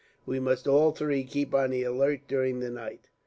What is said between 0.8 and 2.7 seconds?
three keep on the alert, during